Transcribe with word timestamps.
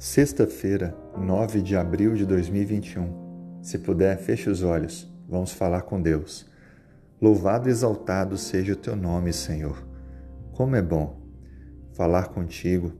Sexta-feira, 0.00 0.96
9 1.14 1.60
de 1.60 1.76
abril 1.76 2.14
de 2.14 2.24
2021. 2.24 3.60
Se 3.60 3.78
puder, 3.78 4.16
feche 4.16 4.48
os 4.48 4.62
olhos. 4.62 5.06
Vamos 5.28 5.52
falar 5.52 5.82
com 5.82 6.00
Deus. 6.00 6.50
Louvado 7.20 7.68
e 7.68 7.70
exaltado 7.70 8.38
seja 8.38 8.72
o 8.72 8.76
teu 8.76 8.96
nome, 8.96 9.30
Senhor. 9.30 9.86
Como 10.52 10.74
é 10.74 10.80
bom 10.80 11.20
falar 11.92 12.28
contigo, 12.28 12.94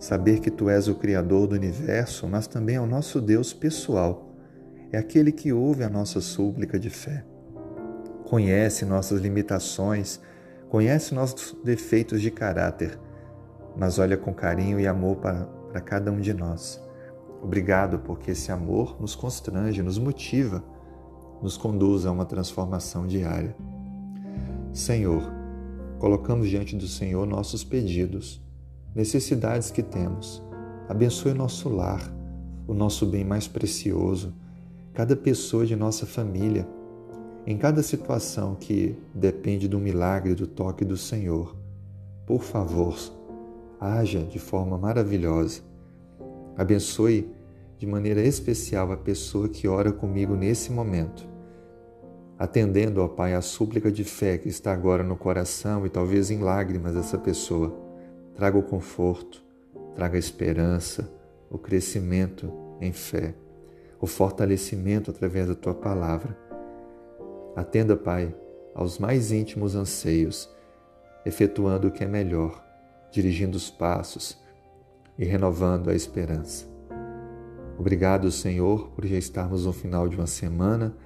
saber 0.00 0.40
que 0.40 0.50
tu 0.50 0.70
és 0.70 0.88
o 0.88 0.94
Criador 0.94 1.48
do 1.48 1.54
universo, 1.54 2.26
mas 2.26 2.46
também 2.46 2.76
é 2.76 2.80
o 2.80 2.86
nosso 2.86 3.20
Deus 3.20 3.52
pessoal. 3.52 4.34
É 4.90 4.96
aquele 4.96 5.32
que 5.32 5.52
ouve 5.52 5.84
a 5.84 5.90
nossa 5.90 6.22
súplica 6.22 6.78
de 6.78 6.88
fé. 6.88 7.26
Conhece 8.24 8.86
nossas 8.86 9.20
limitações, 9.20 10.18
conhece 10.70 11.14
nossos 11.14 11.54
defeitos 11.62 12.22
de 12.22 12.30
caráter, 12.30 12.98
mas 13.76 13.98
olha 13.98 14.16
com 14.16 14.32
carinho 14.32 14.80
e 14.80 14.86
amor 14.86 15.16
para 15.16 15.60
para 15.72 15.80
cada 15.80 16.12
um 16.12 16.20
de 16.20 16.34
nós. 16.34 16.80
Obrigado 17.42 17.98
porque 18.00 18.32
esse 18.32 18.52
amor 18.52 19.00
nos 19.00 19.16
constrange, 19.16 19.82
nos 19.82 19.98
motiva, 19.98 20.62
nos 21.42 21.56
conduz 21.56 22.04
a 22.04 22.12
uma 22.12 22.26
transformação 22.26 23.06
diária. 23.06 23.56
Senhor, 24.72 25.22
colocamos 25.98 26.48
diante 26.48 26.76
do 26.76 26.86
Senhor 26.86 27.26
nossos 27.26 27.64
pedidos, 27.64 28.40
necessidades 28.94 29.70
que 29.70 29.82
temos. 29.82 30.42
Abençoe 30.88 31.32
nosso 31.32 31.70
lar, 31.70 32.12
o 32.68 32.74
nosso 32.74 33.06
bem 33.06 33.24
mais 33.24 33.48
precioso, 33.48 34.34
cada 34.92 35.16
pessoa 35.16 35.64
de 35.64 35.74
nossa 35.74 36.04
família, 36.04 36.68
em 37.46 37.56
cada 37.56 37.82
situação 37.82 38.54
que 38.54 38.94
depende 39.14 39.66
do 39.66 39.78
milagre 39.78 40.34
do 40.34 40.46
toque 40.46 40.84
do 40.84 40.96
Senhor. 40.96 41.56
Por 42.26 42.42
favor, 42.42 42.96
haja 43.82 44.20
de 44.20 44.38
forma 44.38 44.78
maravilhosa. 44.78 45.60
Abençoe 46.56 47.28
de 47.78 47.86
maneira 47.86 48.20
especial 48.20 48.92
a 48.92 48.96
pessoa 48.96 49.48
que 49.48 49.66
ora 49.66 49.90
comigo 49.90 50.36
nesse 50.36 50.70
momento. 50.70 51.28
Atendendo, 52.38 53.02
ó 53.02 53.08
Pai, 53.08 53.34
a 53.34 53.40
súplica 53.40 53.90
de 53.90 54.04
fé 54.04 54.38
que 54.38 54.48
está 54.48 54.72
agora 54.72 55.02
no 55.02 55.16
coração 55.16 55.84
e 55.84 55.90
talvez 55.90 56.30
em 56.30 56.38
lágrimas 56.38 56.94
dessa 56.94 57.18
pessoa. 57.18 57.76
Traga 58.36 58.56
o 58.56 58.62
conforto, 58.62 59.42
traga 59.96 60.16
a 60.16 60.18
esperança, 60.18 61.10
o 61.50 61.58
crescimento 61.58 62.52
em 62.80 62.92
fé, 62.92 63.34
o 64.00 64.06
fortalecimento 64.06 65.10
através 65.10 65.48
da 65.48 65.56
tua 65.56 65.74
palavra. 65.74 66.38
Atenda, 67.56 67.96
Pai, 67.96 68.34
aos 68.74 68.98
mais 68.98 69.32
íntimos 69.32 69.74
anseios, 69.74 70.48
efetuando 71.26 71.88
o 71.88 71.90
que 71.90 72.04
é 72.04 72.06
melhor 72.06 72.71
dirigindo 73.12 73.56
os 73.56 73.70
passos 73.70 74.38
e 75.18 75.24
renovando 75.24 75.90
a 75.90 75.94
esperança. 75.94 76.66
Obrigado, 77.78 78.30
Senhor, 78.30 78.90
por 78.90 79.06
já 79.06 79.16
estarmos 79.16 79.66
no 79.66 79.72
final 79.72 80.08
de 80.08 80.16
uma 80.16 80.26
semana 80.26 80.96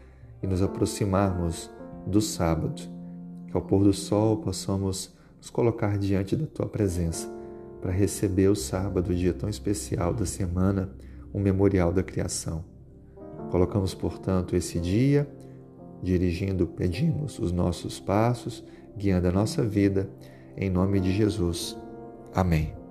e 0.43 0.47
nos 0.47 0.62
aproximarmos 0.62 1.71
do 2.07 2.21
sábado, 2.21 2.83
que 3.49 3.57
ao 3.57 3.62
pôr 3.62 3.83
do 3.83 3.93
sol 3.93 4.39
possamos 4.39 5.15
nos 5.39 5.51
colocar 5.51 5.99
diante 5.99 6.37
da 6.37 6.47
Tua 6.47 6.67
presença 6.67 7.29
para 7.81 7.93
receber 7.93 8.49
o 8.49 8.55
sábado, 8.55 9.11
o 9.11 9.15
dia 9.15 9.33
tão 9.33 9.49
especial 9.49 10.15
da 10.15 10.27
semana, 10.27 10.91
um 11.34 11.41
memorial 11.41 11.93
da 11.93 12.03
criação. 12.03 12.65
Colocamos, 13.51 13.95
portanto, 13.95 14.57
esse 14.57 14.81
dia, 14.81 15.29
dirigindo, 16.03 16.67
pedimos 16.67 17.39
os 17.39 17.53
nossos 17.53 18.01
passos, 18.01 18.65
guiando 18.97 19.29
a 19.29 19.33
nossa 19.33 19.62
vida, 19.62 20.11
em 20.57 20.71
nome 20.71 21.01
de 21.01 21.12
Jesus. 21.12 21.79
Amém. 22.37 22.86